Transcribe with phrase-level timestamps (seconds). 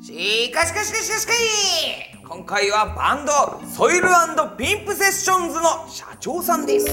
[0.00, 1.38] しかしかしかしかしかし
[2.28, 4.08] 今回はバンドソイル
[4.56, 6.86] ピンプセッションズの社長さんです。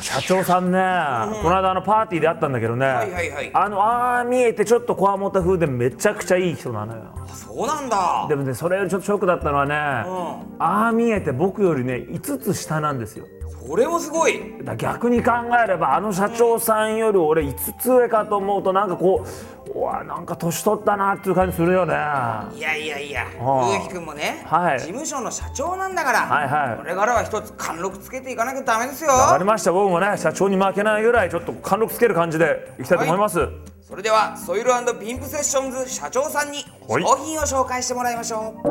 [0.00, 7.02] 社長さんね、うん、この間あのパーティーで会ったんだけどね、はいはいはい、あのああ見えてちょっとこわもた風でめちゃくちゃいい人なのよ。
[7.34, 8.26] そうなんだ。
[8.28, 13.26] でもねそれよりちょっとショックだったのはね、うん、ああ見えて僕よりね5つ下なんですよ。
[13.66, 14.40] それもすごい。
[14.76, 15.32] 逆に考
[15.64, 21.92] えればあの社長さんより俺5つ上かと思うとなんかこううわなんか年取ったなっていう感じするよね。
[21.92, 29.10] いやいやいや植木君もね、はい、事務所の社長なんだから、はいはい、これからは一つ貫禄つけていかなきゃダメですよ。
[29.10, 29.72] わかりました。
[29.72, 33.50] 僕もね社長に負けないぐらいちょっと貫禄つける感じでいきたいと思います、はい、
[33.82, 38.68] それではソイルピンプセッションズ社長さんに商品を紹介してもらいましょう。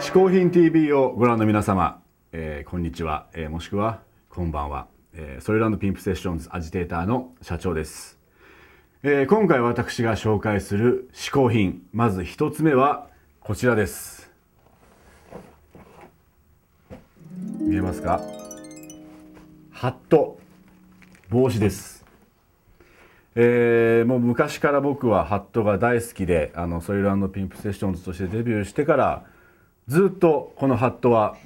[0.00, 2.00] 嗜好品 TV をご覧の皆様
[2.32, 8.17] えー、こんにちは、えー、もしくはこんばんは、えー、ソイランドピンプセッションズアジテーターの社長です、
[9.04, 13.06] えー、今回私が紹介する嗜好品まず一つ目は
[13.38, 14.28] こちらです。
[17.60, 18.20] 見えますか？
[19.70, 20.40] ハット。
[21.30, 22.04] 帽子です。
[23.36, 29.24] えー、もう昔から僕はハットが大好きであのソイルピンプセッションズとしてデビューしてから
[29.86, 31.36] ずっとこのハットは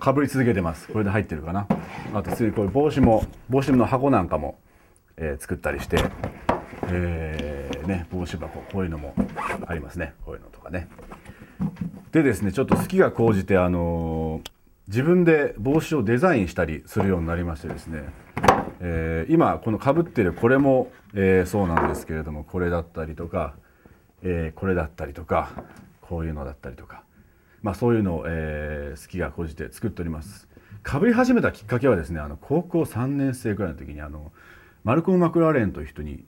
[0.00, 0.88] かぶり続けてます。
[0.88, 1.68] これで入ってるかな？
[2.12, 4.58] あと次これ帽子も帽子の箱なんかも、
[5.16, 6.02] えー、作ったりして、
[6.88, 9.14] えー、ね、帽子箱こういうのも
[9.66, 10.14] ありますね。
[10.24, 10.88] こういうのとかね。
[12.12, 14.50] でですねちょっと好きが高じてあのー、
[14.88, 18.04] 自分で帽子をデザインしたりするようになりましてですね、
[18.80, 23.54] えー、今このかぶってるこれも、えー、そうなんですけれどもこれだったりとか、
[24.22, 25.50] えこれだったりとか
[26.00, 27.04] こういうのだったりとか。
[27.62, 30.48] まあ、そういうのを、え、好きが高じて作っております。
[30.82, 34.32] かぶり始めたきっかけはですねあの高校3年生ぐらいの時にあの
[34.82, 36.24] マルコム・マクラーレンという人に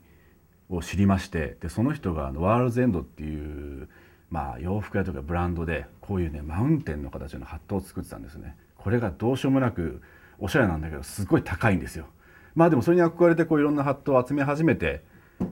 [0.69, 3.87] を知りましてでその人があのワールズエンドっていう、
[4.29, 8.57] まあ、洋服屋とかブランドでこういうねマウンテンの形のハットを作ってたんですね。
[8.75, 10.01] これがどうしようもなく
[10.39, 12.07] おしゃれなんだけどすごい高いんですよ。
[12.55, 15.03] まあでもそれに憧れてこういろんなハットを集め始めて、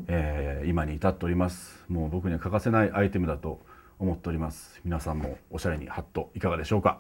[0.08, 1.84] えー、今に至っております。
[1.88, 3.62] もう僕には欠かせないアイテムだと
[4.00, 4.80] 思っております。
[4.84, 7.00] 皆さんもおしゃれにハットいかがでしょうか。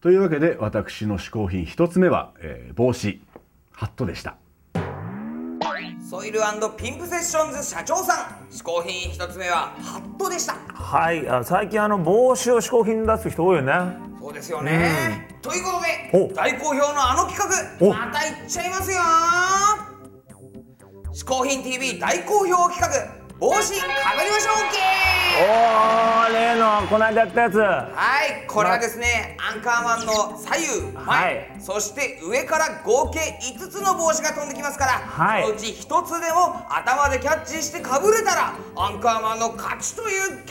[0.00, 3.20] というわけで私の嗜好品一つ目は、えー、帽子。
[3.78, 4.36] ハットでした。
[6.08, 6.40] ソイル
[6.78, 8.50] ピンプセッションズ社長さん。
[8.50, 10.54] 嗜好品一つ目はハットでした。
[10.54, 13.74] はいあ最近あの帽子を嗜好品出す人多いよね。
[14.18, 15.82] そうですよね、うん、ということ
[16.24, 18.98] で大好評のあの企画またいっちゃいますよ。
[21.12, 22.88] 嗜好品 TV 大好評企画
[23.38, 23.86] 帽子か
[24.16, 27.58] ぶりましょうおお例のこの間やったやつ。
[27.58, 27.86] は
[28.42, 40.46] いこれはですね、ま、アンカーマンの左右前、はい、そして上から合計5つの帽子が飛んできますから、はい、そのうち1つでも頭でキャッチしてかぶれたらアンカーマンの勝ちというゲーム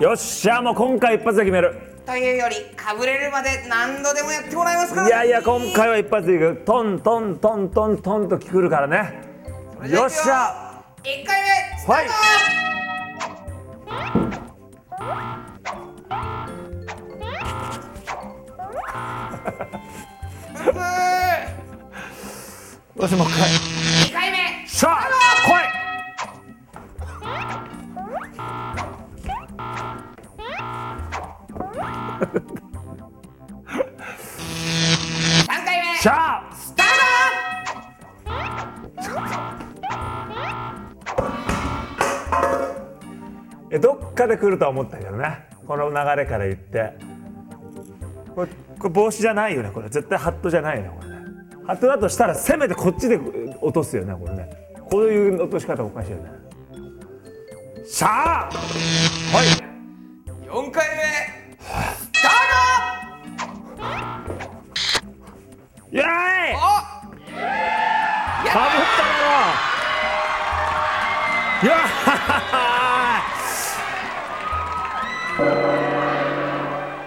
[0.00, 1.74] だよっしゃもう今回一発で決める。
[2.06, 6.62] というよりかぶれるまで何度でもやってもらいますからいやいや今回は一発でいく。
[6.64, 9.20] トントントントントンとくるからね。
[9.88, 10.06] よ。
[10.06, 10.84] っしゃ。
[11.02, 12.65] 1回目スタート、
[22.96, 23.48] よしもう一回
[24.08, 25.06] 2回目さあ
[25.46, 25.66] 来い
[35.46, 36.86] 3回目さあスター
[43.70, 45.46] トどっかで来るとは思ったけどね。
[45.66, 46.94] この流れから言って。
[48.34, 48.46] こ
[48.88, 49.88] れこれ帽子じゃないよねこれ。
[49.88, 51.16] 絶対ハットじゃないよねこれね。
[51.66, 53.18] ハットだとしたらせめてこっちで
[53.60, 54.50] 落とすよねこれね。
[54.90, 56.30] こういう落とし方おかしいよね。
[57.84, 58.54] さあ
[59.36, 59.65] はい。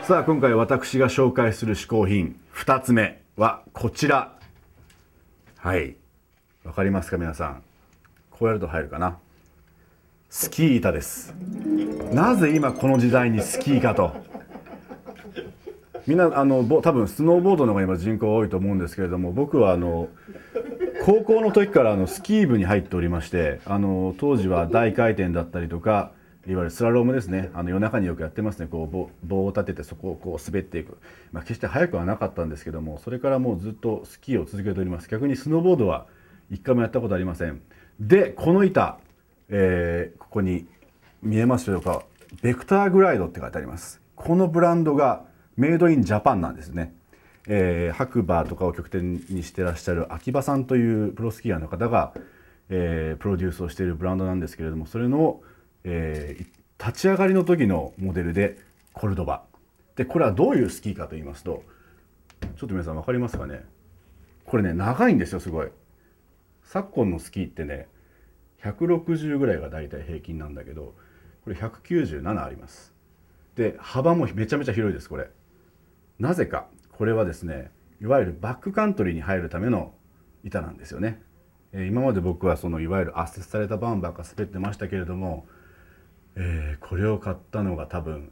[0.09, 4.39] さあ今回私が紹介する嗜好品2つ目はこちら。
[5.57, 5.97] はい。
[6.63, 7.63] わかりますか皆さん。
[8.31, 9.19] こうやると入るかな。
[10.27, 11.35] スキー板です。
[12.11, 14.15] なぜ今この時代にスキーかと。
[16.07, 20.09] みんなあの多分スノーボードの方が今人口多いと思うんですけれども僕はあの
[21.06, 26.13] 高校の時からあのスキー部に入っておりましてあの当時は大回転だったりとか
[26.47, 27.51] いわゆるスラロームですね。
[27.53, 28.68] あの夜中によくやってますね。
[28.68, 30.97] こう棒棒を立ててそこをこう滑っていく、
[31.31, 35.09] まあ、決して速くはなかったんですけどもそれからもうずっとスキーを続けております。
[35.09, 36.07] 逆にスノーボードは
[36.50, 37.62] 一回もやったことありません。
[38.00, 39.00] でこの板、
[39.50, 40.68] えー、ここに
[41.21, 42.03] 見えますでしょうか。
[42.42, 44.01] ベクターグライドって書いてあります。
[44.15, 45.25] このブランドが
[45.57, 46.94] メイドインジャパンなんですね、
[47.47, 52.13] えー、白馬とかを拠点にしてらっしゃる秋葉さんというプロスキーヤーの方が、
[52.69, 55.42] えー、プロデュースをしているブランドなんですけれどもそれの
[55.84, 58.58] えー、立ち上がりの時のモデルで
[58.94, 59.44] コルドバ。
[59.96, 61.64] でこれはどういうスキーかと言いますと
[62.42, 63.66] ちょっと皆さん分かりますかね？
[64.46, 65.68] これね長いんですよすごい。
[66.64, 67.88] 昨今のスキーってね
[68.64, 70.96] 160ぐらいが大体平均なんだけど
[71.44, 72.94] これ197あります。
[73.56, 75.30] で幅もめちゃめちゃ広いですこれ。
[76.20, 77.72] なぜかこれはですね
[78.02, 79.94] いわゆるバックカントリーに入るための
[80.44, 81.22] 板なんですよね。
[81.74, 85.46] 今まで僕はそのいわゆる圧接されたバンばっか滑ってましたけれども
[86.36, 88.31] えー、これを買ったのが多分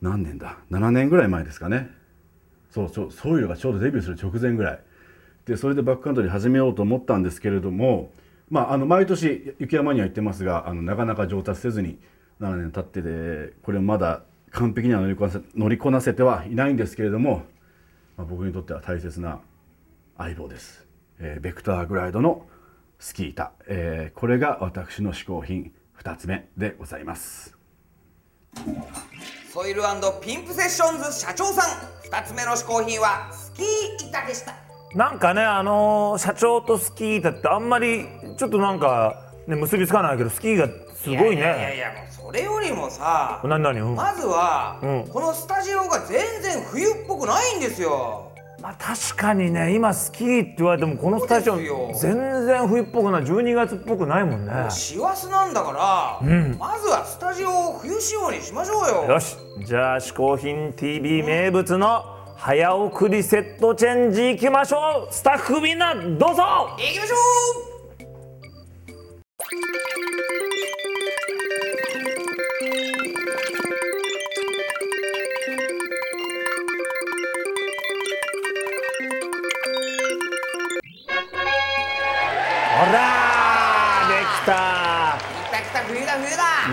[0.00, 1.90] 何年だ？7年ぐらい前ですかね。
[2.70, 4.80] そうそうソイルがちょうどデビューする直前ぐらい。
[5.46, 8.12] でそれでバックカントリー始めようと思ったんですけれども
[8.48, 11.98] まああの毎年雪山には行ってますがあのなかなか上達せずに
[12.40, 14.22] 7年経っててこれまだ
[14.52, 17.44] 完璧には乗りこなせ乗りこなせてはいないんですけれども、
[18.16, 19.40] まあ、僕にとっては大切な
[20.16, 20.86] 相棒です、
[21.18, 22.46] えー、ベクターグライドの
[22.98, 25.72] スキー板、えー、これが私の嗜好品。
[26.02, 27.56] 2つ目でございます。
[29.52, 29.82] ソイル
[30.20, 31.92] ピンプセッションズ社長さん。
[32.08, 34.54] 2つ目の嗜好品はスキー板でした。
[34.94, 38.04] なんかねあのー、社長とスキー板ってあんまり
[38.36, 41.36] ちょっとなんか、ね、結びつかないけどスキーがすごいね。
[41.36, 48.31] いやいやいやもうそれよりもさ何何、うん、まずは、うん、このスタジオが全然冬っぽくないんですよ
[48.62, 51.56] まあ確かにね今スキーって言われてもこのスタジオ
[51.94, 54.52] 全然冬っぽくない12月っぽくないもんね。
[54.70, 59.12] 師走なんだから、うん、まずはスタジオを冬仕様にしましょうよ。
[59.14, 59.36] よし。
[59.66, 62.04] じゃあ嗜好品 TV 名物の
[62.36, 65.12] 早送りセットチェンジいきましょう。
[65.12, 66.76] スタッフみんなどうぞ。
[66.78, 67.71] いきましょう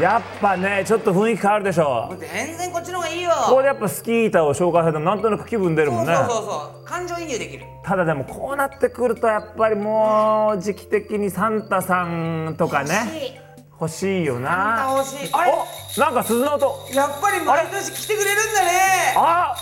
[0.01, 3.31] やっぱねちょっと雰囲気変わるでしょ全然こっちの方がいいよ。
[3.47, 6.15] ここでやっぱスキー板を紹介されてもなんとなく気分出るもんね。
[6.15, 6.85] そうそうそう。
[6.85, 7.65] 感情移入できる。
[7.83, 13.41] ただでもこうなってくるとやっぱりもう時期的にサンタさんとかね
[13.79, 14.93] 欲しいよな。
[14.97, 15.29] 欲しい。
[15.31, 15.53] あれ？
[15.97, 16.87] なんか鈴の音。
[16.93, 19.13] やっぱり毎年来てくれるんだね。
[19.17, 19.55] あ！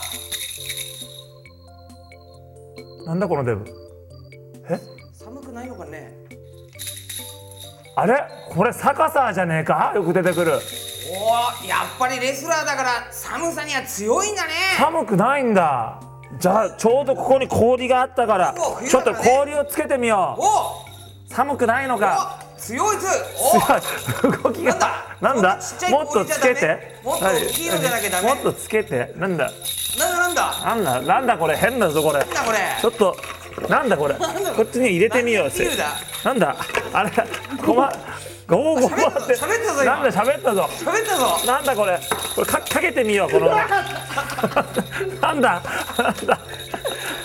[3.05, 3.65] なんだこのデブ？
[4.69, 4.96] え？
[7.99, 8.27] あれ？
[8.51, 9.91] これ逆さじゃねえか？
[9.95, 10.51] よく出てくる。
[11.09, 14.53] おやっぱりレスラーだから寒さには強いんだね。
[14.77, 15.99] 寒くないんだ。
[16.39, 21.33] じゃあちょうどここに氷があったから、ね、ちょっと氷をつけてみよう。
[21.33, 22.39] 寒くないのか？
[22.59, 25.17] 強い強い動きが。
[25.19, 25.57] なんだ？
[25.89, 26.99] もっとつけて。
[27.03, 28.27] もっと大きいのじゃなきゃダメ？
[28.27, 29.11] もっとつけて。
[29.15, 29.51] なんだ？
[29.97, 31.01] なんだなんだ？
[31.01, 31.35] なんだ？
[31.35, 31.57] これ？
[31.57, 32.23] 変だぞこれ？
[32.79, 33.17] ちょっと
[33.69, 34.15] なんだこれ？
[34.15, 35.49] こっちに入れてみよう
[36.25, 36.55] なんだ？
[36.93, 37.11] あれ
[37.65, 37.91] ごま
[38.47, 38.97] ごもごもって。
[39.85, 40.69] なんだ喋ったぞ。
[40.71, 41.37] 喋ったぞ。
[41.45, 41.99] なんだこれ？
[42.35, 43.47] これかかけてみようこの。
[45.19, 45.61] なんだ？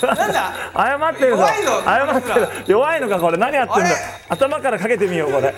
[0.03, 0.53] なんだ？
[0.75, 1.47] 謝ってるぞ。
[1.85, 2.49] 謝ってる。
[2.67, 3.37] 弱いのかこれ？
[3.39, 3.91] 何やってんだ？
[4.31, 5.55] 頭からかけてみようこれ。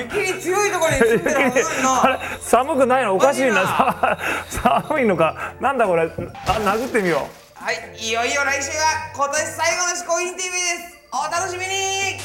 [0.00, 1.36] 雪に強いところに住んでる
[2.02, 3.14] あれ寒くないの？
[3.14, 4.18] おかしいな。
[4.48, 5.52] 寒いのか。
[5.60, 6.02] なんだこれ？
[6.02, 10.96] あ殴ってみようはいいよいよ来週は今年最後の「嗜好品 TV」です。
[11.12, 12.18] お楽しみに。